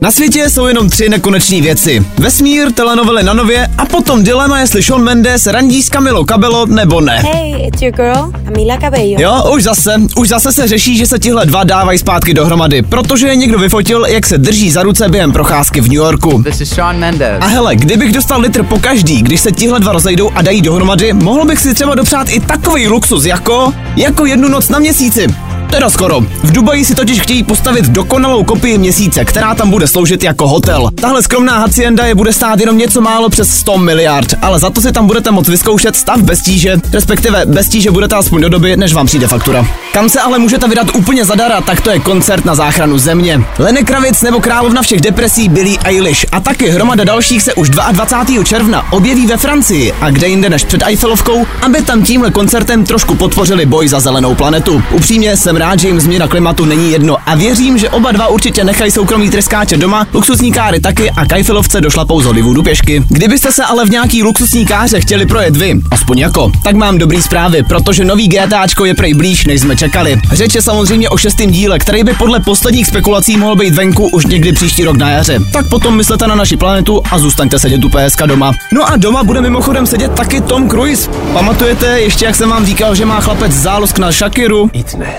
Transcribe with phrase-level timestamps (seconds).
[0.00, 2.06] Na světě jsou jenom tři nekoneční věci.
[2.18, 7.00] Vesmír, telenovely na nově a potom dilema, jestli Sean Mendes randí s Camilo Cabello nebo
[7.00, 7.22] ne.
[7.32, 9.14] Hey, it's your girl, Camila Cabello.
[9.18, 13.26] Jo, už zase, už zase se řeší, že se tihle dva dávají zpátky dohromady, protože
[13.28, 16.42] je někdo vyfotil, jak se drží za ruce během procházky v New Yorku.
[16.42, 17.38] This is Sean Mendes.
[17.40, 21.12] A hele, kdybych dostal litr po každý, když se tihle dva rozejdou a dají dohromady,
[21.12, 25.26] mohl bych si třeba dopřát i takový luxus jako, jako jednu noc na měsíci.
[25.70, 26.20] Teda skoro.
[26.20, 30.88] V Dubaji si totiž chtějí postavit dokonalou kopii měsíce, která tam bude sloužit jako hotel.
[30.94, 34.80] Tahle skromná hacienda je bude stát jenom něco málo přes 100 miliard, ale za to
[34.80, 38.76] si tam budete moct vyzkoušet stav bez tíže, respektive bez tíže budete aspoň do doby,
[38.76, 39.66] než vám přijde faktura.
[39.92, 43.40] Kam se ale můžete vydat úplně zadara, tak to je koncert na záchranu země.
[43.58, 48.44] Leny Kravic nebo královna všech depresí Billie Eilish a taky hromada dalších se už 22.
[48.44, 53.14] června objeví ve Francii a kde jinde než před Eiffelovkou, aby tam tímhle koncertem trošku
[53.14, 54.82] podpořili boj za zelenou planetu.
[54.92, 58.64] Upřímně jsem rád, že jim změna klimatu není jedno a věřím, že oba dva určitě
[58.64, 63.02] nechají soukromý tryskáče doma, luxusní káry taky a Kajfilovce došlapou z Hollywoodu pěšky.
[63.08, 67.22] Kdybyste se ale v nějaký luxusní káře chtěli projet vy, aspoň jako, tak mám dobrý
[67.22, 70.20] zprávy, protože nový GTAčko je prej blíž, než jsme čekali.
[70.32, 74.26] Řeč je samozřejmě o šestém díle, který by podle posledních spekulací mohl být venku už
[74.26, 75.38] někdy příští rok na jaře.
[75.52, 78.52] Tak potom myslete na naši planetu a zůstaňte sedět u PSK doma.
[78.72, 81.10] No a doma bude mimochodem sedět taky Tom Cruise.
[81.32, 84.70] Pamatujete ještě, jak jsem vám říkal, že má chlapec zálosk na Shakiru?
[84.72, 85.14] Itne,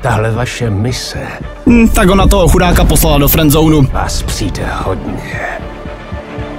[0.00, 1.18] tahle vaše mise
[1.66, 3.82] Hm, tak ona toho chudáka poslala do friendzonu.
[3.92, 5.40] vás přijde hodně.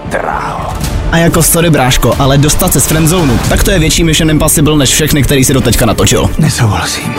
[0.05, 0.73] Draho.
[1.11, 4.77] A jako sorry bráško, ale dostat se z friendzonu, tak to je větší Mission Impossible
[4.77, 6.29] než všechny, který si doteďka natočil.
[6.39, 7.13] Nesouhlasím.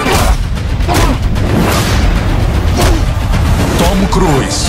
[3.78, 4.66] Tom Cruise.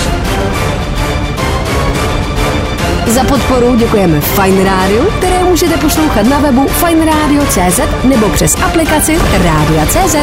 [3.07, 10.15] Za podporu děkujeme Fine Radio, které můžete poslouchat na webu fineradio.cz nebo přes aplikaci Rádia.cz.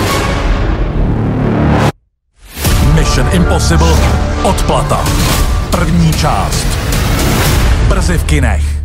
[3.21, 3.97] Mission Impossible.
[4.45, 5.05] Odplata.
[5.71, 6.67] První část.
[7.89, 8.80] Brzy v kinech.